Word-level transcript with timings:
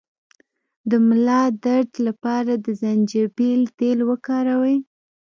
د 0.89 0.91
ملا 1.07 1.41
درد 1.65 1.91
لپاره 2.07 2.51
د 2.65 2.67
زنجبیل 2.81 3.61
تېل 3.79 3.99
وکاروئ 4.09 4.77